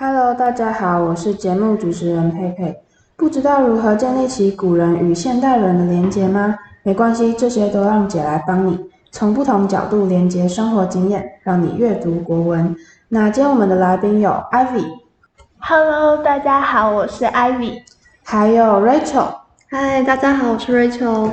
[0.00, 2.80] Hello，大家好，我是节目主持人佩佩。
[3.16, 6.56] 不知道如何建立起古人与现代人的连结吗？
[6.84, 8.78] 没关系，这些都让姐来帮你，
[9.10, 12.76] 从不同角度连接生活经验，让你阅读国文。
[13.08, 14.84] 那今天我们的来宾有 Ivy。
[15.58, 17.82] Hello，大家好，我是 Ivy。
[18.22, 19.34] 还有 Rachel。
[19.68, 21.32] 嗨，大家好，我是 Rachel。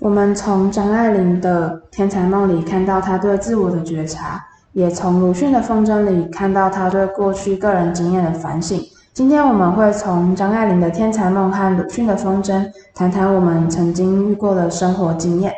[0.00, 4.44] 我们从张爱玲的《天才梦》里看到她对自我的觉察。
[4.76, 8.78] 也从鲁迅的风筝里看到他对过去个人经验的反省。
[9.14, 12.62] 今天我们会从张爱玲的《天才梦》和鲁迅的风筝
[12.94, 15.50] 谈谈我们曾经遇过的生活经验。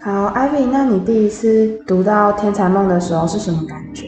[0.00, 4.06] 好，Ivy，那你第一次读到《天才梦》的时候是什么感觉？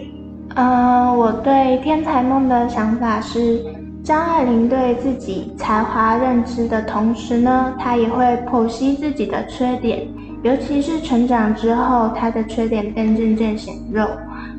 [0.55, 3.63] 嗯，我对《天才梦》的想法是。
[4.05, 10.07] 张爱玲对自己才华认知的同时呢，她也会剖析自己的缺点，
[10.43, 14.07] 尤其是成长之后，她的缺点便渐渐显露。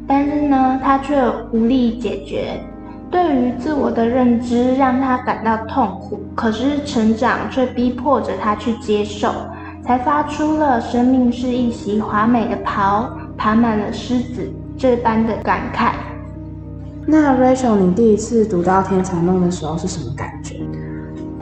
[0.08, 1.16] 但是呢，她却
[1.52, 2.60] 无力解决。
[3.12, 6.20] 对于自我的认知，让她感到痛苦。
[6.34, 9.32] 可是成长却逼迫着她去接受，
[9.84, 13.08] 才发出了“生命是一袭华美的袍，
[13.38, 15.92] 爬满了虱子”这般的感慨。
[17.08, 20.56] 那 Rachel，你第一次读到《天才梦》的时候是什么感觉？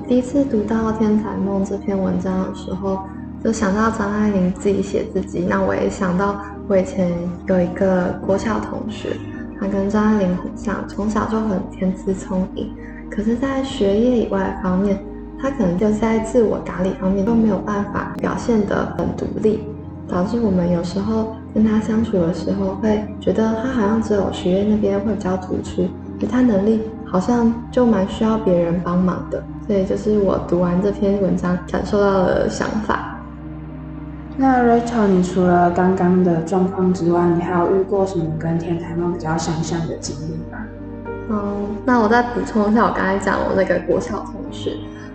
[0.05, 2.99] 第一次读到《天才梦》这篇文章的时候，
[3.41, 5.45] 就想到张爱玲自己写自己。
[5.47, 7.13] 那我也想到我以前
[7.47, 9.15] 有一个国小同学，
[9.57, 12.69] 他跟张爱玲很像，从小就很天资聪颖，
[13.09, 15.01] 可是，在学业以外方面，
[15.39, 19.63] 他可能就在自我打理方面都没有办法表现得很独立，
[20.09, 21.33] 导致我们有时候。
[21.53, 25.87] 跟他相处的时候，会觉得他好像只有学业那边会比较突出，
[26.21, 29.43] 而他能力好像就蛮需要别人帮忙的。
[29.67, 33.17] 所以就是我读完这篇文章感受到的想法。
[34.35, 40.57] 那 Rachel，你除了刚刚的状况之外，你还有遇过什么跟天台梦比较相像的经历吗？
[41.29, 44.71] 嗯，那我再补充一下，我刚才讲我那个国小同学。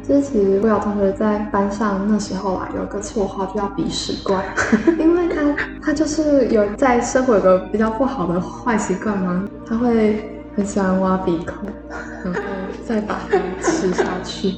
[0.08, 4.42] 其实我有同学在班上那时候啊，有个绰号就叫鼻屎怪，
[4.98, 10.24] 因为他他就是有在生活有个比较不好的坏习惯嘛，他会
[10.56, 11.68] 很喜欢挖鼻孔，
[12.24, 12.40] 然后
[12.86, 14.56] 再把它吃下去。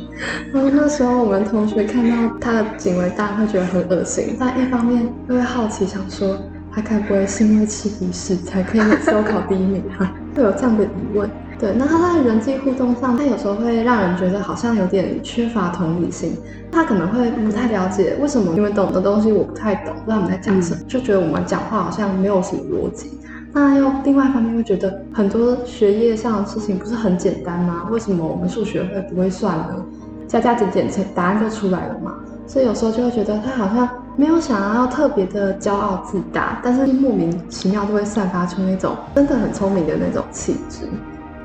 [0.52, 6.38] 然后那时候我们同学看到他的行为，当然会觉得很恶心，但一方面又会好奇，想说
[6.72, 11.28] 他该不会是因为吃鼻屎才可以 每次考第一名哈，会有这样的疑问。
[11.60, 16.34] 对，那他在人际互动上，他有时候会让人觉得好像有点缺乏同理心。
[16.72, 23.10] 他可能会不太了解为什么，因为懂的东西我不太懂，不知道你们在讲什么，就觉得我们讲话好像没有什么逻辑。
[23.52, 27.86] 那又另外一方面会觉得很多学业上的事情不是很简单吗？
[27.90, 29.84] 为什么我们数学会不会算呢？
[30.26, 32.14] 加加减减，答案就出来了嘛。
[32.46, 40.88] 所以有时候就会觉得他好像没有想要特别的骄傲自大，但是莫名其妙就会散发出那种真的很聪明的那种气质。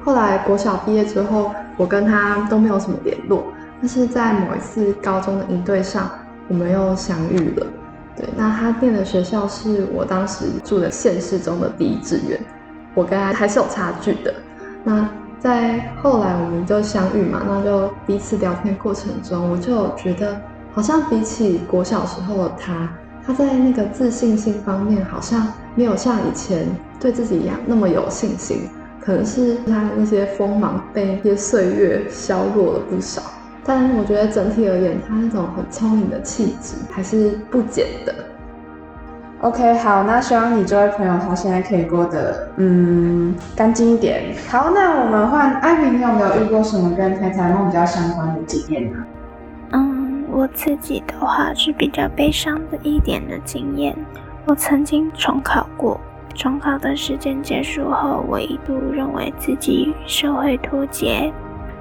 [0.05, 3.43] 后来国小毕业之后，我跟他都没有什么联络。
[3.81, 6.09] 但是在某一次高中的营队上，
[6.47, 7.67] 我们又相遇了。
[8.15, 12.39] 对，那他念的学校是我当时住的县市中的第一志愿，
[12.93, 14.33] 我跟他还是有差距的。
[14.83, 20.39] 那在后来我们就相遇嘛，那就彼此聊天过程中，我就觉得
[20.71, 22.87] 好像比起国小时候的他，
[23.25, 26.65] 他在那个自信心方面好像没有像以前
[26.99, 28.69] 对自己一样那么有信心。
[29.05, 33.21] 可能是他的那些锋芒被一些岁月削弱了不少，
[33.63, 38.15] 但我觉得整体而言，他那种很聪明的气质还是不减的。
[39.41, 44.33] OK，好，那希望你这位朋友他现在可以过得嗯干净一点。
[44.49, 48.97] 好，那我们换艾米，你有没有遇过什么跟天才梦比较相关的经验呢？
[49.73, 53.95] 嗯，我自己的话是比较悲伤的一点的经验，
[54.45, 55.99] 我曾经重考过。
[56.35, 61.33] 中考的时间结束后，我一度认为自己与社会脱节，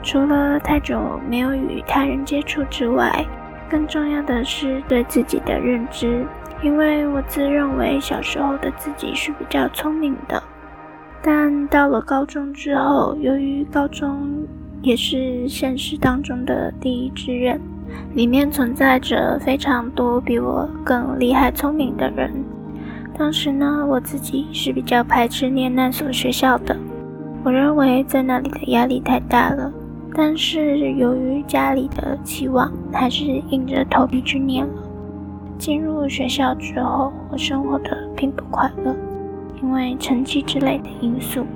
[0.02, 3.24] 除了太久没有与他人接触之外，
[3.68, 6.24] 更重要的是对自己的认知。
[6.62, 10.42] 因为我自认为小时候的自己是比较聪明的，
[11.20, 14.46] 但到了高中之后，由于高中
[14.80, 17.60] 也是现实当中的第一志愿，
[18.14, 22.32] 里面存在着非常多比我更厉害、聪明的人。
[23.16, 26.76] 当时呢，我自己是比较排斥念那所学校的，
[27.44, 29.72] 我认为在那里的压力太大了。
[30.16, 34.82] 但是由于家里的期望，还是硬着头皮去念了。
[35.58, 38.94] 进入学校之后，我生活的并不快乐，
[39.62, 41.46] 因为成绩之类的因素。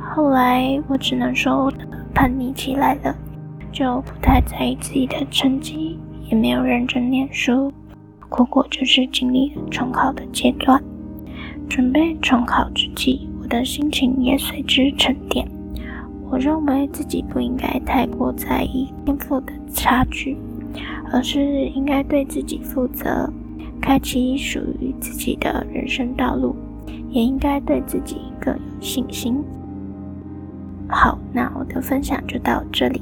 [0.00, 1.78] 后来我只能说我的
[2.14, 3.14] 叛逆期来了，
[3.70, 5.98] 就不太在意自己的成绩，
[6.30, 7.72] 也没有认真念书，
[8.28, 10.82] 果果就是经历了重考的阶段。
[11.68, 15.46] 准备重考之际，我的心情也随之沉淀。
[16.30, 20.36] 我认为自己不应该太过在意天赋的差距，
[21.12, 23.30] 而是应该对自己负责，
[23.80, 26.54] 开启属于自己的人生道路，
[27.10, 29.42] 也应该对自己更有信心。
[30.88, 33.00] 好，那我的分享就到这里。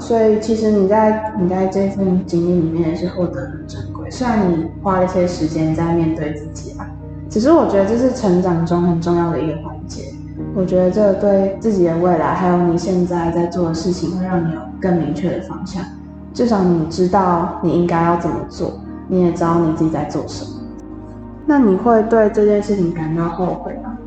[0.00, 6.88] 所以其实你在你在这份经历里面也是获得很珍贵，虽然你花了一些时间在面对自己吧，
[7.30, 10.02] 只是我觉得这是成长中很重要的一个环节。
[10.54, 15.82] 我觉得这对自己的未来，还有你现在在做的事情，会让你有更明确的方向。
[16.32, 20.50] 至少你知道你应该要怎么做，你也知道你自己在做什么。
[21.44, 23.98] 那你会对这件事情感到后悔吗？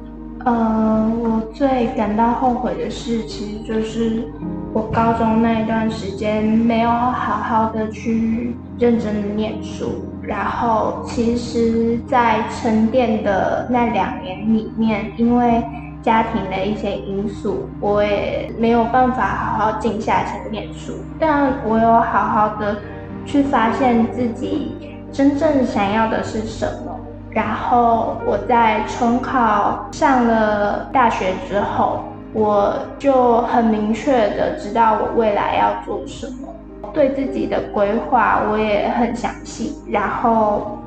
[0.46, 4.24] 呃，我最感到后悔的事，其实就是
[4.74, 15.62] 我高中那一段时间没有好好的去认真的念书，然后其实，在沉淀的那两年里面，因为
[16.02, 20.94] 家庭的一些因素，我也没有办法好好静下心念书。
[21.20, 22.78] 但我有好好的
[23.26, 26.98] 去发现自己真正想要的是什么。
[27.30, 32.04] 然后我在重考上了大学之后，
[32.34, 36.48] 我就很明确的知道我未来要做什么，
[36.94, 39.74] 对自己的规划我也很详细。
[39.90, 40.78] 然后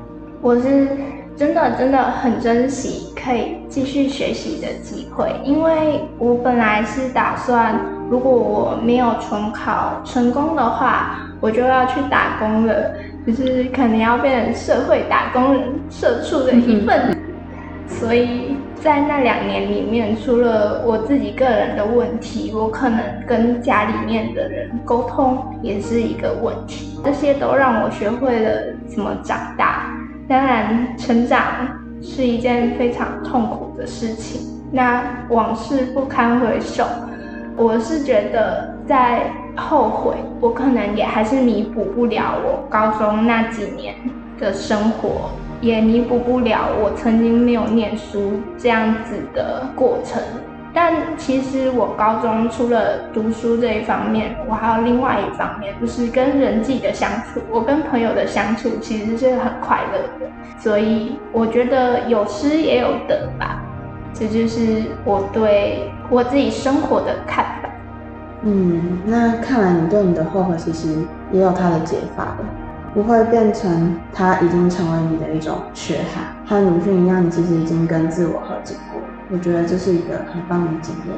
[0.41, 0.87] 我是。
[1.37, 7.77] 真的真的很珍惜可以继续学习的机会，因为我本来是打算，
[8.09, 12.73] 如果我没有重考成功的话，我就要去打工了，
[13.27, 17.17] 就是可能要变成社会打工人、社畜的一份子。
[17.89, 29.91] 所以在那两年里面，除了我自己个人的问题，我可能跟家里面的人沟通也是一个问题，这些都让我学会了怎么长大。
[30.27, 31.41] 当然，成长
[32.01, 34.41] 是一件非常痛苦的事情。
[34.71, 36.85] 那往事不堪回首，
[37.55, 43.95] 我是觉得在后悔，我可能也还是弥补不了我高中那几年
[44.39, 45.29] 的生活，
[45.61, 50.21] 也弥补不了我曾经没有念书这样子的过程。
[50.73, 57.39] 但其实我高中除了读书这一方面，我还有另外一方面，就是跟人际的相处。
[57.49, 60.29] 我跟朋友的相处其实是很快乐的，
[60.59, 63.63] 所以我觉得有失也有得吧。
[64.13, 67.69] 这就是我对我自己生活的看法。
[68.43, 70.89] 嗯，那看来你对你的后悔其实
[71.31, 72.37] 也有它的解法了，
[72.95, 79.01] 不会变成它已经成为你的一种缺憾，和鲁迅一样，你其实已经跟自我和解过。
[79.29, 81.17] 我觉得这是一个很棒的经验。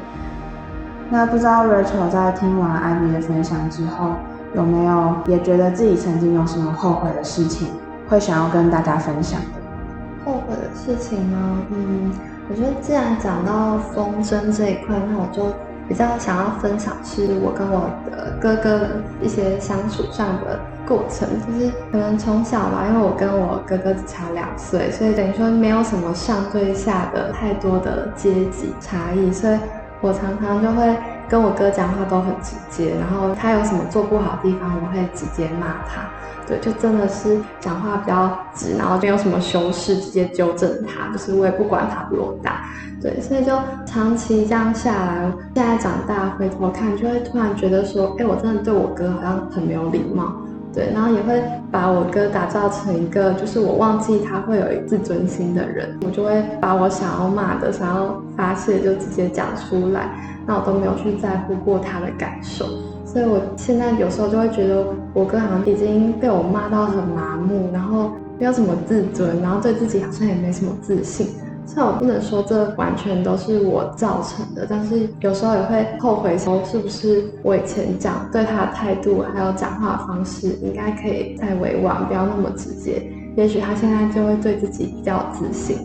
[1.08, 4.14] 那不知道 Rachel 在听完 Ivy 的分享之后，
[4.56, 7.68] 有没有也觉得自己曾经有什么后悔的事情，
[8.08, 10.26] 会想要跟大家分享的？
[10.26, 11.38] 后悔的事情呢？
[11.70, 12.10] 嗯，
[12.50, 15.44] 我觉得既然讲到风筝这一块，那我就
[15.86, 18.88] 比较想要分享是我跟我的哥哥
[19.22, 20.58] 一些相处上的。
[20.88, 29.58] 过程就是可能从小吧，因为我跟我哥哥只差两岁，所以等于说没有什么上对下的太多的阶级差异，所以
[30.00, 30.96] 我常常就会
[31.28, 36.08] 跟我哥讲话都很直接，然后他有什么做不好的地方，我会直接骂他。
[36.46, 42.62] 对，就真的是讲话比较直，然后就有什么修饰直接纠正他，就是我也不管他多大。
[43.02, 43.52] 对，所以就
[43.84, 50.32] 长期这样下来，现在长大回头看，就会突然觉得说，哎，我真的对我哥好像很没有礼貌。
[50.78, 51.42] 对，然后也会
[51.72, 60.08] 把我哥打造成一个，就是我忘记他会有自尊心的人，我就会把我想要骂的、想要发泄就直接讲出来，
[60.46, 62.64] 那我都没有去在乎过他的感受，
[63.04, 71.26] 所以我现在有时候就会觉得我哥好像已经被我骂到很麻木，然后没有什么自尊，然后对自己好像也没什么自信。
[71.70, 83.02] 虽然我不能说这完全都是我造成的，但是有时候也会后悔说，是不是我以前讲对他的态度还有讲话方式，应该可以再委婉，不要那么直接。
[83.36, 85.76] 也许他现在就会对自己比较自信。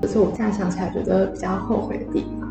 [0.00, 2.48] 这是我现在想起来觉得比较后悔的地方。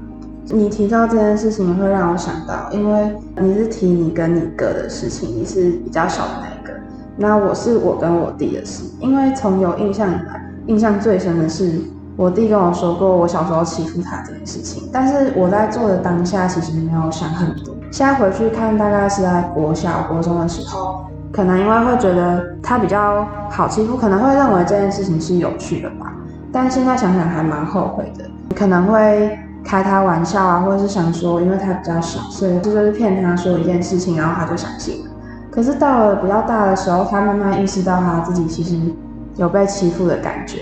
[0.48, 6.74] 你提到这件事情，会让我想到，因为你是提你跟你哥的事情，你是比较小的那一个，
[7.16, 8.84] 那我是我跟我弟的事。
[9.00, 11.80] 因为从有印象以来，印象最深的是。
[12.22, 17.74] 我弟跟我说过我小时候欺负他这件事情，但是我在做的当下其实没有想很多。
[17.92, 26.14] 现在回去看，大概是在国小、国中的时候，可能因为会觉得他比较好欺负，可能会认为这件事情是有趣的吧。
[26.52, 28.26] 但现在想想还蛮后悔的，
[28.56, 35.12] 可能会开他玩笑啊，或者是想说，因为他比较小，所以这就是骗他说一件事情，然后他就相信了。
[35.50, 38.80] 可是到了比较大的时候，他慢慢意识到他自己其实
[39.38, 40.60] 有被欺负的感觉，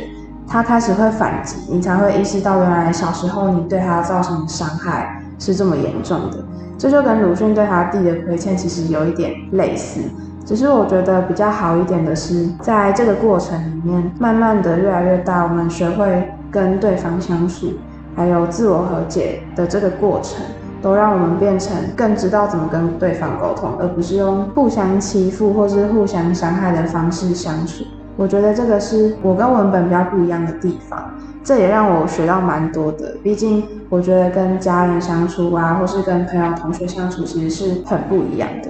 [0.51, 6.38] 他开始会反击，你才会意识到原来小时候你对他造成的伤害是这么严重的。
[6.75, 10.01] 这就跟鲁迅对他弟的亏欠其实有一点类似，
[10.44, 17.68] 只是我觉得比较好一点的是，在这个过程里面，慢慢的越来越大，我们学会跟对方相处，
[18.15, 20.44] 还有自我和解的这个过程，
[20.82, 27.84] 都让我们变成更知道怎么跟对方沟通，而不是用互相欺负或是互相伤害的方式相处。
[28.19, 31.09] 我觉得这个是我跟文本比较不一样的地方，
[31.41, 33.15] 这也让我学到蛮多的。
[33.23, 38.69] 毕竟我觉得跟家人相处啊，或是跟朋友、同学相处，其实是很不一样的。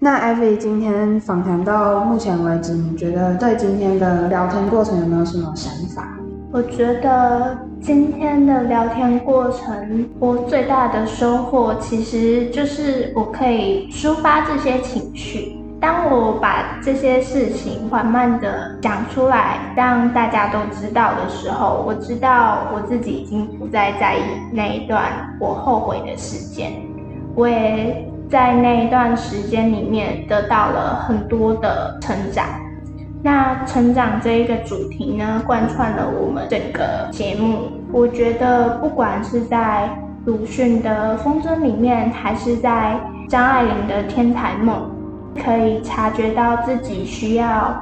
[0.00, 6.18] 那 Ivy 今天访谈到目前为止，你觉得对今天的聊天过程有没有什么想法？
[6.50, 15.58] 我觉得今天的聊天过程，我最大的收获其实就是我可以抒发这些情绪。
[15.80, 24.20] 当我把这些事情缓慢的讲出来，让大家都知道的时候，我知道我自己已经不再在意
[24.52, 25.02] 那一段
[25.40, 26.70] 我后悔的时间。
[27.34, 32.46] 我也在那一段时间里面得到了很多的成长。
[33.24, 37.68] 那成长这一个主题呢，贯穿了我们整个节目。
[37.92, 39.88] 我觉得，不管是在
[40.24, 42.98] 鲁迅的《风筝》里面，还是在
[43.28, 44.90] 张爱玲的《天才梦》，
[45.44, 47.72] 可以察觉到自己需要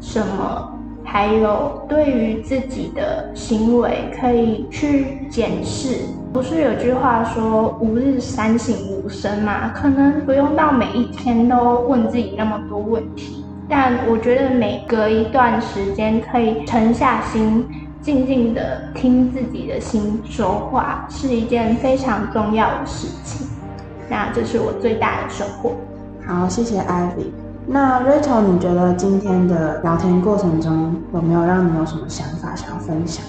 [0.00, 0.72] 什么，
[1.04, 6.00] 还有对于自己的行为可以去检视。
[6.32, 9.70] 不是有句话说“吾日三省吾身”嘛？
[9.74, 13.44] 可能不用到每一天都问自己那么多问题。
[13.68, 17.68] 但我觉得每隔一段时间可以沉下心，
[18.00, 23.46] 静静的听自己的心说话，是一件非常重要的事情。
[24.08, 25.74] 那这是我最大的收获。
[26.26, 27.26] 好，谢谢 Ivy。
[27.66, 33.22] 那 Rachel，你觉得今天的聊天过程中有没有让你有什么想法想要分享？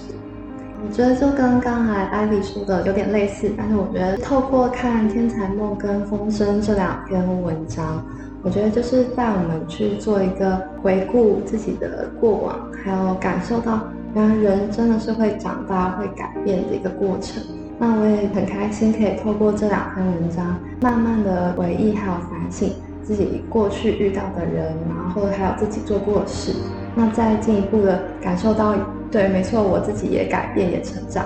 [0.82, 8.02] 我觉得就跟刚才 Ivy 说的有点类似，但是我觉得透过看《天才梦》跟《风声》这两篇文章。
[8.42, 13.82] 我觉得就是带我们去做一个回顾自己的过往，还有感受到
[14.16, 17.44] 原来人真的是会长大、会改变的一个过程。
[17.78, 22.72] 那我也很开心，可以透过这两篇文章，慢慢的回忆还有反省
[23.04, 26.54] 自己过去遇到的人，然后还有自己做过的事。
[26.96, 28.74] 那再进一步的感受到，
[29.12, 31.26] 对，没错，我自己也改变、也成长。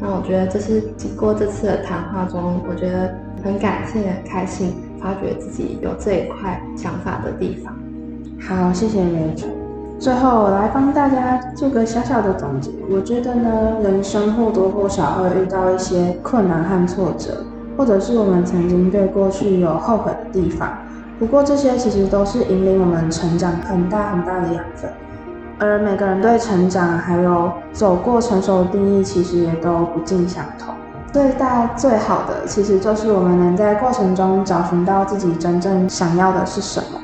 [0.00, 4.74] 那我觉得这是经过这次的谈话中，我觉得很感谢、很开心。
[5.00, 7.74] 发觉自己有这一块想法的地方。
[8.40, 9.46] 好，谢谢刘楚。
[9.98, 12.70] 最后，我来帮大家做个小小的总结。
[12.90, 17.42] 我觉得呢，人生或多或少会遇到一些困难和挫折，
[17.78, 20.68] 或者是我们曾经对过去有后悔的地方。
[21.18, 24.90] 不过，这些其实都是引领我们成长很大很大的养分。
[25.58, 30.74] 而每个人对成长还有走过成熟的定义，其实也都不尽相同。
[31.12, 37.00] 最大最好的，其实就是我们能在过程中找寻到自己真正想要的是什么。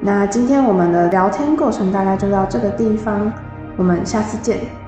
[0.00, 3.32] 那今天我们的聊天过程大概就到这个地方，
[3.76, 4.79] 我们下次见。